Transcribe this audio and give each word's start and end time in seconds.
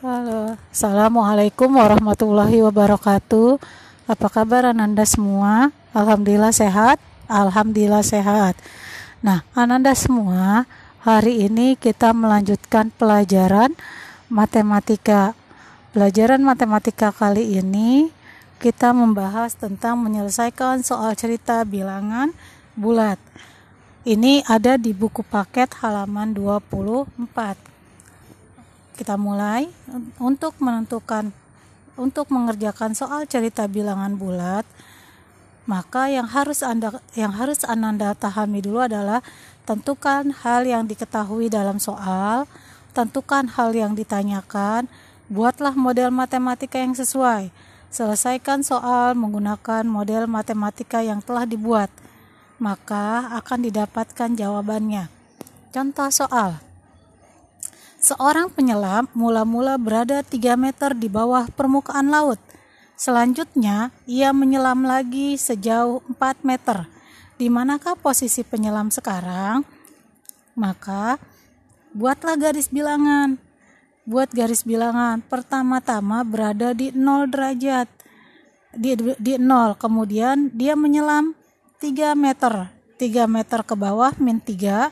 Halo, 0.00 0.56
Assalamualaikum 0.72 1.76
warahmatullahi 1.76 2.64
wabarakatuh. 2.64 3.60
Apa 4.08 4.32
kabar 4.32 4.72
Ananda 4.72 5.04
semua? 5.04 5.76
Alhamdulillah 5.92 6.56
sehat. 6.56 6.96
Alhamdulillah 7.28 8.00
sehat. 8.00 8.56
Nah, 9.20 9.44
Ananda 9.52 9.92
semua, 9.92 10.64
hari 11.04 11.44
ini 11.44 11.76
kita 11.76 12.16
melanjutkan 12.16 12.88
pelajaran 12.96 13.76
matematika. 14.32 15.36
Pelajaran 15.92 16.40
matematika 16.48 17.12
kali 17.12 17.60
ini 17.60 18.08
kita 18.56 18.96
membahas 18.96 19.52
tentang 19.52 20.00
menyelesaikan 20.00 20.80
soal 20.80 21.12
cerita 21.12 21.60
bilangan 21.68 22.32
bulat. 22.72 23.20
Ini 24.08 24.48
ada 24.48 24.80
di 24.80 24.96
buku 24.96 25.20
paket 25.20 25.76
halaman 25.84 26.32
24 26.32 27.69
kita 29.00 29.16
mulai 29.16 29.64
untuk 30.20 30.52
menentukan 30.60 31.32
untuk 31.96 32.28
mengerjakan 32.28 32.92
soal 32.92 33.24
cerita 33.24 33.64
bilangan 33.64 34.20
bulat 34.20 34.68
maka 35.64 36.12
yang 36.12 36.28
harus 36.28 36.60
anda 36.60 37.00
yang 37.16 37.32
harus 37.32 37.64
anda 37.64 38.12
pahami 38.12 38.60
dulu 38.60 38.84
adalah 38.84 39.24
tentukan 39.64 40.36
hal 40.44 40.68
yang 40.68 40.84
diketahui 40.84 41.48
dalam 41.48 41.80
soal 41.80 42.44
tentukan 42.92 43.48
hal 43.56 43.72
yang 43.72 43.96
ditanyakan 43.96 44.84
buatlah 45.32 45.72
model 45.72 46.12
matematika 46.12 46.76
yang 46.76 46.92
sesuai 46.92 47.48
selesaikan 47.88 48.60
soal 48.60 49.16
menggunakan 49.16 49.88
model 49.88 50.28
matematika 50.28 51.00
yang 51.00 51.24
telah 51.24 51.48
dibuat 51.48 51.88
maka 52.60 53.32
akan 53.40 53.72
didapatkan 53.72 54.36
jawabannya. 54.36 55.08
Contoh 55.72 56.12
soal 56.12 56.60
Seorang 58.00 58.48
penyelam 58.48 59.12
mula-mula 59.12 59.76
berada 59.76 60.24
3 60.24 60.56
meter 60.56 60.96
di 60.96 61.12
bawah 61.12 61.44
permukaan 61.52 62.08
laut. 62.08 62.40
Selanjutnya, 62.96 63.92
ia 64.08 64.32
menyelam 64.32 64.88
lagi 64.88 65.36
sejauh 65.36 66.00
4 66.08 66.40
meter. 66.40 66.88
Di 67.36 67.52
manakah 67.52 68.00
posisi 68.00 68.40
penyelam 68.40 68.88
sekarang? 68.88 69.68
Maka, 70.56 71.20
buatlah 71.92 72.40
garis 72.40 72.72
bilangan. 72.72 73.36
Buat 74.08 74.32
garis 74.32 74.64
bilangan. 74.64 75.20
Pertama-tama 75.20 76.24
berada 76.24 76.72
di 76.72 76.88
0 76.96 77.28
derajat. 77.28 77.88
Di, 78.72 78.96
di 79.20 79.36
0. 79.36 79.76
Kemudian 79.76 80.48
dia 80.56 80.72
menyelam 80.72 81.36
3 81.84 82.16
meter. 82.16 82.72
3 82.96 83.28
meter 83.28 83.60
ke 83.60 83.76
bawah, 83.76 84.16
min 84.16 84.40
3. 84.40 84.88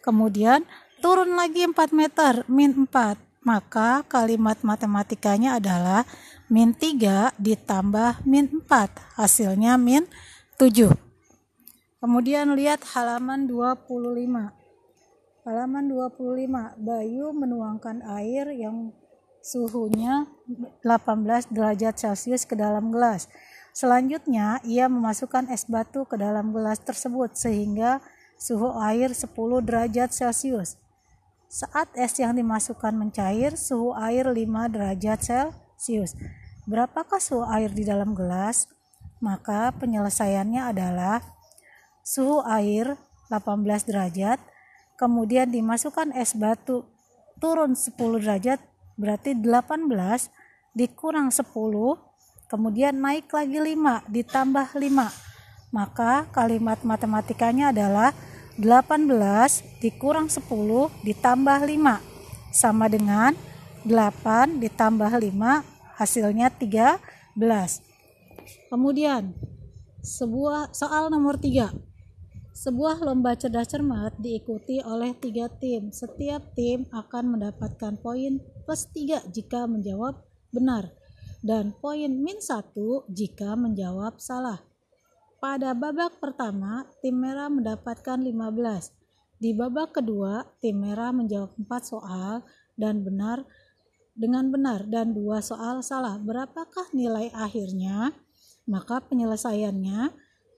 Kemudian 0.00 0.64
turun 1.00 1.36
lagi 1.36 1.64
4 1.68 1.76
meter 1.92 2.44
min 2.48 2.86
4 2.88 3.18
maka 3.46 4.02
kalimat 4.10 4.58
matematikanya 4.64 5.60
adalah 5.60 6.02
min 6.50 6.74
3 6.74 7.36
ditambah 7.38 8.24
min 8.26 8.64
4 8.64 9.20
hasilnya 9.20 9.76
min 9.78 10.08
7 10.58 10.90
kemudian 12.00 12.56
lihat 12.56 12.82
halaman 12.96 13.44
25 13.46 13.86
halaman 15.46 15.84
25 15.86 16.82
Bayu 16.82 17.30
menuangkan 17.30 18.02
air 18.18 18.50
yang 18.50 18.90
suhunya 19.46 20.26
18 20.82 21.54
derajat 21.54 21.94
celcius 21.94 22.42
ke 22.42 22.58
dalam 22.58 22.90
gelas. 22.90 23.30
Selanjutnya 23.70 24.58
ia 24.66 24.90
memasukkan 24.90 25.46
es 25.54 25.70
batu 25.70 26.02
ke 26.02 26.18
dalam 26.18 26.50
gelas 26.50 26.82
tersebut 26.82 27.38
sehingga 27.38 28.02
suhu 28.34 28.74
air 28.82 29.14
10 29.14 29.30
derajat 29.62 30.10
celcius 30.10 30.82
saat 31.46 31.88
es 31.94 32.18
yang 32.18 32.34
dimasukkan 32.34 32.92
mencair, 32.94 33.54
suhu 33.54 33.94
air 33.94 34.26
5 34.26 34.72
derajat 34.72 35.18
Celcius. 35.22 36.18
Berapakah 36.66 37.22
suhu 37.22 37.46
air 37.46 37.70
di 37.70 37.86
dalam 37.86 38.12
gelas? 38.12 38.66
Maka 39.22 39.72
penyelesaiannya 39.78 40.62
adalah 40.74 41.22
suhu 42.02 42.42
air 42.44 42.98
18 43.30 43.86
derajat, 43.86 44.38
kemudian 44.98 45.50
dimasukkan 45.50 46.14
es 46.14 46.34
batu 46.34 46.86
turun 47.42 47.74
10 47.74 47.96
derajat, 48.22 48.58
berarti 48.98 49.34
18 49.34 50.30
dikurang 50.76 51.32
10, 51.32 51.42
kemudian 52.46 52.94
naik 52.94 53.30
lagi 53.32 53.58
5 53.58 54.06
ditambah 54.12 54.68
5. 54.76 55.72
Maka 55.74 56.30
kalimat 56.30 56.78
matematikanya 56.86 57.74
adalah 57.74 58.14
18 58.56 59.80
dikurang 59.84 60.28
10 60.32 60.40
ditambah 61.04 61.60
5 61.64 62.52
sama 62.52 62.88
dengan 62.88 63.36
8 63.84 64.60
ditambah 64.60 65.12
5 65.12 66.00
hasilnya 66.00 66.48
13 66.56 67.00
kemudian 68.72 69.36
sebuah 70.00 70.72
soal 70.72 71.12
nomor 71.12 71.36
3 71.36 71.86
sebuah 72.56 73.04
lomba 73.04 73.36
cerdas 73.36 73.68
cermat 73.68 74.16
diikuti 74.16 74.80
oleh 74.80 75.12
tiga 75.12 75.44
tim. 75.60 75.92
Setiap 75.92 76.56
tim 76.56 76.88
akan 76.88 77.36
mendapatkan 77.36 78.00
poin 78.00 78.40
plus 78.64 78.88
3 78.96 79.28
jika 79.28 79.68
menjawab 79.68 80.24
benar 80.56 80.88
dan 81.44 81.76
poin 81.76 82.08
min 82.08 82.40
1 82.40 82.72
jika 83.12 83.60
menjawab 83.60 84.16
salah 84.16 84.64
pada 85.46 85.78
babak 85.78 86.18
pertama, 86.18 86.82
tim 86.98 87.22
merah 87.22 87.46
mendapatkan 87.46 88.18
15. 88.18 88.90
Di 89.38 89.54
babak 89.54 89.94
kedua, 89.94 90.42
tim 90.58 90.82
merah 90.82 91.14
menjawab 91.14 91.54
4 91.54 91.86
soal 91.86 92.42
dan 92.74 93.06
benar 93.06 93.46
dengan 94.18 94.50
benar 94.50 94.90
dan 94.90 95.14
dua 95.14 95.38
soal 95.38 95.86
salah. 95.86 96.18
Berapakah 96.18 96.90
nilai 96.90 97.30
akhirnya? 97.30 98.10
Maka 98.66 98.98
penyelesaiannya 99.06 100.10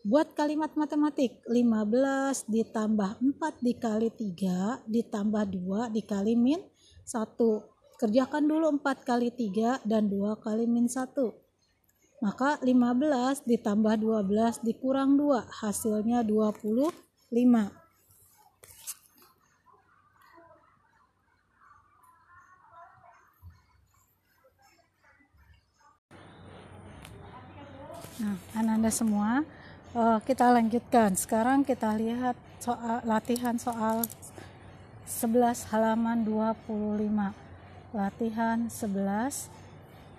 buat 0.09 0.33
kalimat 0.33 0.73
matematik 0.73 1.37
15 1.45 2.49
ditambah 2.49 3.21
4 3.21 3.61
dikali 3.61 4.09
3 4.09 4.89
ditambah 4.89 5.45
2 5.53 5.93
dikali 5.93 6.33
min 6.33 6.65
1 7.05 7.37
kerjakan 8.01 8.45
dulu 8.49 8.81
4 8.81 9.05
kali 9.05 9.29
3 9.37 9.85
dan 9.85 10.09
2 10.09 10.39
kali 10.41 10.65
min 10.65 10.89
1 10.89 11.13
maka 12.19 12.59
15 12.67 13.47
ditambah 13.47 13.95
12 14.03 14.67
dikurang 14.67 15.15
2 15.15 15.39
hasilnya 15.63 16.27
25. 16.27 16.91
Nah, 28.19 28.35
Ananda 28.51 28.91
semua, 28.91 29.47
uh, 29.95 30.19
kita 30.27 30.51
lanjutkan. 30.51 31.15
Sekarang 31.15 31.63
kita 31.63 31.95
lihat 31.95 32.35
soal 32.59 32.99
latihan 33.07 33.55
soal 33.55 34.03
11 35.07 35.71
halaman 35.71 36.27
25. 36.27 37.31
Latihan 37.95 38.67
11 38.67 39.47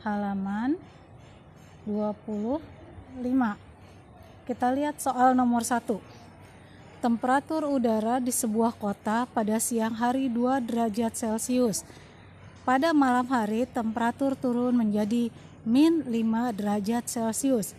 halaman 0.07 0.79
25 1.87 2.59
kita 4.49 4.67
lihat 4.73 4.97
soal 4.97 5.37
nomor 5.37 5.61
1 5.61 6.19
temperatur 6.99 7.63
udara 7.63 8.19
di 8.19 8.31
sebuah 8.31 8.75
kota 8.75 9.23
pada 9.31 9.55
siang 9.57 9.95
hari 9.95 10.27
2 10.27 10.67
derajat 10.67 11.15
celcius. 11.15 11.87
Pada 12.67 12.91
malam 12.91 13.25
hari 13.31 13.63
temperatur 13.65 14.35
turun 14.35 14.75
menjadi 14.75 15.31
min 15.63 16.03
5 16.05 16.59
derajat 16.59 17.07
celcius. 17.07 17.71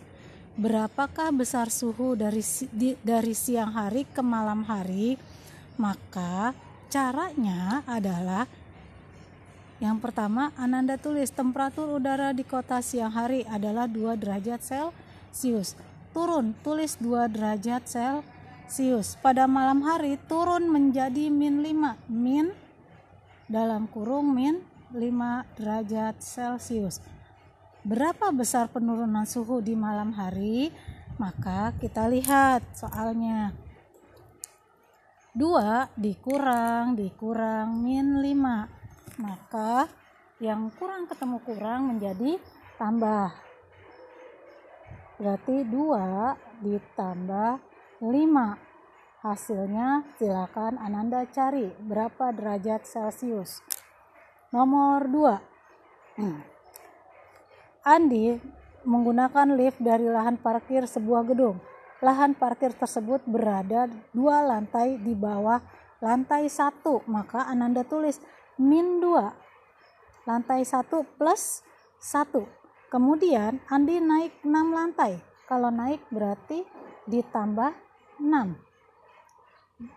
Berapakah 0.57 1.31
besar 1.31 1.71
suhu 1.71 2.17
dari 2.17 2.43
di, 2.73 2.97
dari 2.99 3.31
siang 3.31 3.71
hari 3.71 4.03
ke 4.09 4.19
malam 4.19 4.67
hari? 4.67 5.15
Maka 5.79 6.51
caranya 6.91 7.85
adalah 7.87 8.49
yang 9.81 9.97
pertama, 9.97 10.53
Ananda 10.61 10.93
tulis 10.93 11.33
temperatur 11.33 11.97
udara 11.97 12.37
di 12.37 12.45
kota 12.45 12.85
siang 12.85 13.09
hari 13.09 13.41
adalah 13.49 13.89
2 13.89 14.13
derajat 14.13 14.61
Celcius. 14.61 15.73
Turun, 16.13 16.53
tulis 16.61 17.01
2 17.01 17.25
derajat 17.25 17.89
Celcius. 17.89 19.17
Pada 19.25 19.49
malam 19.49 19.81
hari 19.81 20.21
turun 20.29 20.69
menjadi 20.69 21.33
min 21.33 21.65
5. 21.65 21.97
Min 22.13 22.53
dalam 23.49 23.89
kurung 23.89 24.37
min 24.37 24.61
5 24.93 25.57
derajat 25.57 26.21
Celcius. 26.21 27.01
Berapa 27.81 28.29
besar 28.29 28.69
penurunan 28.69 29.25
suhu 29.25 29.65
di 29.65 29.73
malam 29.73 30.13
hari? 30.13 30.69
Maka 31.17 31.73
kita 31.81 32.05
lihat 32.05 32.61
soalnya. 32.77 33.49
2 35.33 35.97
dikurang 35.97 36.93
dikurang 36.93 37.81
min 37.81 38.21
5 38.21 38.80
maka 39.19 39.89
yang 40.39 40.71
kurang 40.77 41.09
ketemu 41.09 41.37
kurang 41.43 41.81
menjadi 41.91 42.39
tambah. 42.79 43.35
Berarti 45.19 45.67
2 45.67 46.63
ditambah 46.65 47.51
5 48.01 48.71
hasilnya 49.21 50.01
silakan 50.17 50.81
Ananda 50.81 51.27
cari 51.29 51.69
berapa 51.77 52.33
derajat 52.33 52.87
Celcius. 52.89 53.61
Nomor 54.49 55.05
2 55.05 56.21
Andi 57.93 58.37
menggunakan 58.81 59.53
lift 59.53 59.77
dari 59.77 60.09
lahan 60.09 60.41
parkir 60.41 60.89
sebuah 60.89 61.25
gedung. 61.29 61.61
Lahan 62.01 62.33
parkir 62.33 62.73
tersebut 62.73 63.21
berada 63.29 63.85
dua 64.09 64.41
lantai 64.41 64.97
di 64.97 65.13
bawah 65.13 65.61
lantai 66.01 66.49
satu, 66.49 67.05
maka 67.05 67.45
Ananda 67.45 67.85
tulis 67.85 68.17
min 68.61 69.01
2. 69.01 70.29
Lantai 70.29 70.61
satu 70.61 71.01
plus 71.17 71.65
satu. 71.97 72.45
Kemudian 72.93 73.57
Andi 73.65 73.97
naik 73.97 74.45
6 74.45 74.53
lantai. 74.69 75.17
Kalau 75.49 75.73
naik 75.73 76.05
berarti 76.13 76.61
ditambah 77.09 77.73
6. 78.21 78.29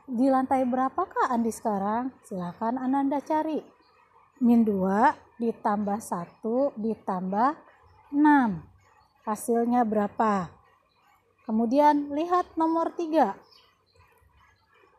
Di 0.09 0.33
lantai 0.33 0.65
berapakah 0.65 1.29
Andi 1.29 1.53
sekarang? 1.53 2.09
Silahkan 2.25 2.81
Ananda 2.81 3.21
cari. 3.21 3.61
Min 4.41 4.65
2 4.65 5.13
ditambah 5.45 6.01
1 6.01 6.81
ditambah 6.81 7.51
6 8.17 9.29
hasilnya 9.29 9.85
berapa. 9.85 10.49
Kemudian 11.45 12.17
lihat 12.17 12.57
nomor 12.57 12.97
3. 12.97 13.37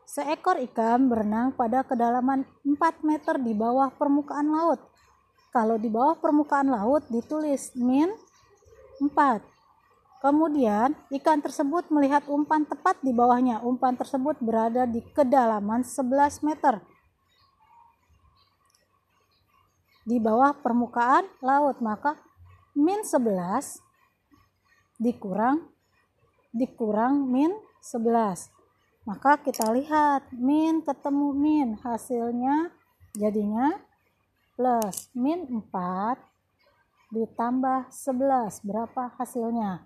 Seekor 0.05 0.61
ikan 0.69 1.09
berenang 1.09 1.49
pada 1.57 1.81
kedalaman 1.81 2.45
4 2.61 3.01
meter 3.01 3.41
di 3.41 3.57
bawah 3.57 3.89
permukaan 3.89 4.53
laut. 4.53 4.77
Kalau 5.49 5.81
di 5.81 5.89
bawah 5.89 6.13
permukaan 6.21 6.69
laut 6.69 7.01
ditulis 7.09 7.73
min 7.73 8.13
4. 9.01 9.41
Kemudian 10.21 10.93
ikan 11.09 11.41
tersebut 11.41 11.89
melihat 11.89 12.21
umpan 12.29 12.65
tepat 12.69 13.01
di 13.01 13.13
bawahnya. 13.13 13.65
Umpan 13.65 13.97
tersebut 13.97 14.37
berada 14.41 14.85
di 14.85 15.01
kedalaman 15.01 15.81
11 15.81 16.45
meter. 16.45 16.81
Di 20.05 20.21
bawah 20.21 20.53
permukaan 20.53 21.25
laut, 21.41 21.81
maka 21.81 22.13
min 22.77 23.01
11 23.01 23.81
dikurang 25.01 25.65
dikurang 26.55 27.27
min 27.27 27.51
11 27.83 28.54
maka 29.05 29.37
kita 29.37 29.69
lihat 29.71 30.27
min 30.33 30.81
ketemu 30.81 31.29
min 31.31 31.67
hasilnya 31.79 32.73
jadinya 33.13 33.79
plus 34.57 35.13
min 35.13 35.45
4 35.45 36.17
ditambah 37.13 37.93
11 37.93 38.65
berapa 38.65 39.13
hasilnya 39.15 39.85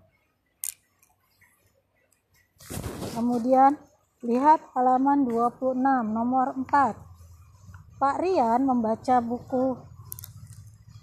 kemudian 3.13 3.75
lihat 4.23 4.63
halaman 4.73 5.27
26 5.27 5.75
nomor 6.09 6.55
4 6.55 7.99
Pak 7.99 8.15
Rian 8.23 8.63
membaca 8.63 9.19
buku 9.19 9.75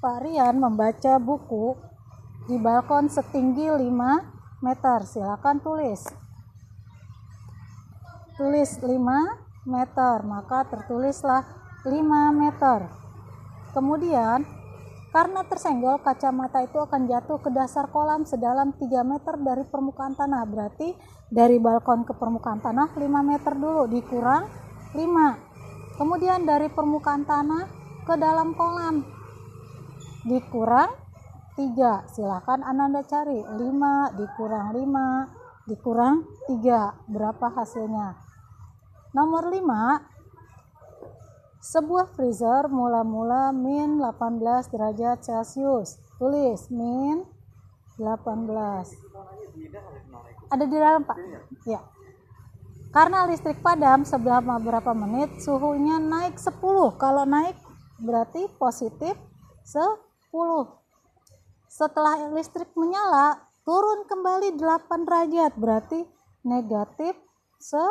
Pak 0.01 0.25
Rian 0.25 0.57
membaca 0.57 1.21
buku 1.21 1.77
di 2.47 2.57
balkon 2.63 3.11
setinggi 3.11 3.67
5 3.69 4.63
meter. 4.63 4.99
Silakan 5.03 5.59
tulis. 5.59 6.26
Tulis 8.37 8.69
5 8.85 8.93
meter, 9.65 10.17
maka 10.21 10.69
tertulislah 10.69 11.41
5 11.89 12.37
meter. 12.37 12.85
Kemudian, 13.73 14.45
karena 15.09 15.41
tersenggol, 15.49 15.97
kacamata 16.05 16.61
itu 16.61 16.77
akan 16.77 17.09
jatuh 17.09 17.41
ke 17.41 17.49
dasar 17.49 17.89
kolam 17.89 18.29
sedalam 18.29 18.77
3 18.77 19.09
meter 19.09 19.41
dari 19.41 19.65
permukaan 19.65 20.13
tanah. 20.13 20.45
Berarti 20.45 20.93
dari 21.33 21.57
balkon 21.57 22.05
ke 22.05 22.13
permukaan 22.13 22.61
tanah 22.61 22.93
5 22.93 23.01
meter 23.25 23.57
dulu, 23.57 23.89
dikurang 23.89 24.45
5. 24.93 25.97
Kemudian 25.97 26.45
dari 26.45 26.69
permukaan 26.69 27.25
tanah 27.25 27.65
ke 28.05 28.21
dalam 28.21 28.53
kolam, 28.53 29.01
dikurang 30.29 30.93
3 31.57 32.05
silahkan 32.13 32.61
Ananda 32.61 33.01
cari 33.01 33.41
5 33.41 33.57
dikurang 34.13 34.77
5 34.77 35.73
dikurang 35.73 36.29
3 36.53 37.09
berapa 37.09 37.47
hasilnya 37.49 38.26
nomor 39.17 39.49
5 39.49 39.65
sebuah 41.65 42.13
freezer 42.13 42.69
mula-mula 42.69 43.57
min 43.57 43.97
18 44.05 44.69
derajat 44.69 45.25
celcius. 45.25 45.97
Tulis 46.21 46.69
min 46.69 47.25
18 47.97 49.17
ada 50.47 50.65
di 50.65 50.77
dalam 50.77 51.03
pak? 51.03 51.17
Ya. 51.67 51.81
Karena 52.95 53.29
listrik 53.29 53.61
padam 53.61 54.07
selama 54.09 54.57
beberapa 54.63 54.95
menit 54.97 55.43
suhunya 55.43 56.01
naik 56.01 56.39
10 56.41 56.57
kalau 56.97 57.25
naik 57.29 57.57
berarti 58.01 58.49
positif 58.57 59.17
10 59.65 60.01
setelah 61.67 62.31
listrik 62.33 62.73
menyala 62.73 63.37
turun 63.69 64.09
kembali 64.09 64.57
8 64.57 65.07
derajat 65.09 65.53
berarti 65.61 66.01
negatif 66.47 67.13
se 67.61 67.85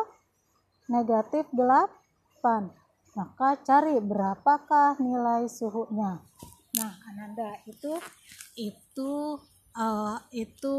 negatif 0.85 1.49
8 1.53 2.85
maka 3.15 3.55
cari 3.63 3.95
berapakah 4.03 4.99
nilai 4.99 5.47
suhunya. 5.47 6.19
Nah 6.75 6.93
Ananda 7.07 7.55
itu 7.63 7.95
itu 8.59 9.39
uh, 9.75 10.19
itu 10.35 10.77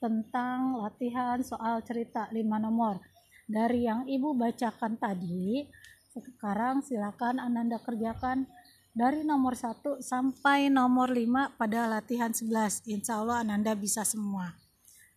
tentang 0.00 0.80
latihan 0.80 1.40
soal 1.44 1.84
cerita 1.84 2.32
5 2.32 2.40
nomor. 2.64 3.00
Dari 3.46 3.86
yang 3.86 4.08
ibu 4.08 4.32
bacakan 4.34 4.96
tadi 4.96 5.68
sekarang 6.16 6.80
silakan 6.80 7.36
Ananda 7.36 7.76
kerjakan 7.76 8.48
dari 8.96 9.20
nomor 9.20 9.52
1 9.52 10.00
sampai 10.00 10.72
nomor 10.72 11.12
5 11.12 11.60
pada 11.60 11.84
latihan 11.84 12.32
11 12.32 12.88
insya 12.88 13.20
Allah 13.20 13.44
Ananda 13.44 13.76
bisa 13.76 14.00
semua. 14.00 14.56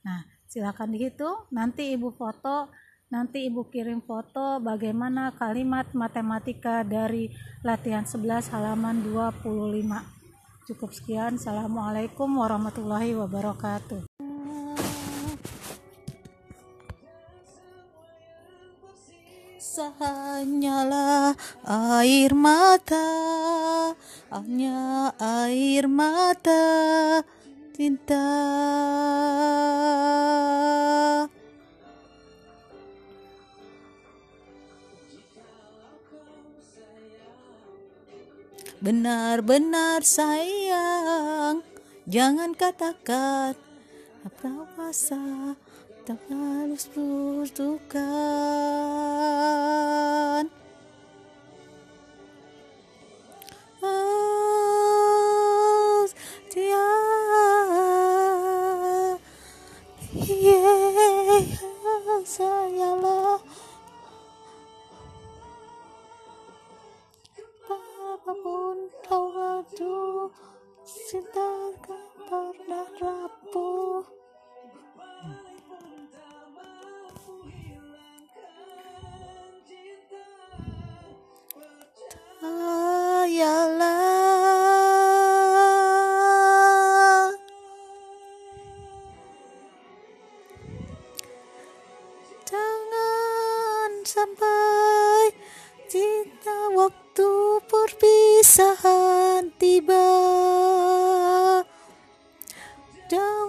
Nah 0.04 0.28
silakan 0.52 0.92
dihitung 0.92 1.48
nanti 1.56 1.96
ibu 1.96 2.12
foto 2.12 2.68
nanti 3.10 3.50
ibu 3.50 3.66
kirim 3.66 4.06
foto 4.06 4.62
bagaimana 4.62 5.34
kalimat 5.34 5.90
matematika 5.98 6.86
dari 6.86 7.34
latihan 7.66 8.06
11 8.06 8.54
halaman 8.54 9.02
25 9.02 9.42
cukup 10.70 10.94
sekian. 10.94 11.42
Assalamualaikum 11.42 12.30
warahmatullahi 12.38 13.18
wabarakatuh. 13.18 14.06
Hanyalah 19.80 21.40
air 21.64 22.36
mata 22.36 23.08
hanya 24.28 25.08
air 25.16 25.88
mata 25.88 26.68
cinta 27.72 28.28
benar-benar 38.80 40.08
sayang. 40.08 41.64
Jangan 42.08 42.56
katakan 42.56 43.54
apa 44.24 44.50
rasa 44.80 45.54
tak 46.08 46.18
harus 46.32 46.88
bertukar 46.90 48.00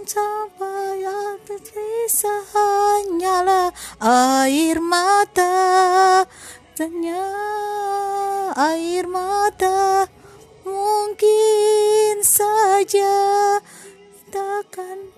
coba 0.04 0.96
yang 0.96 1.36
terpisah 1.44 2.42
hanyalah 2.52 3.72
air 4.44 4.80
mata 4.80 5.60
hanya 6.80 7.28
air 8.56 9.04
mata. 9.04 10.08
Mungkin 10.64 12.24
saja 12.24 13.16
kita 14.16 14.64
akan 14.64 15.09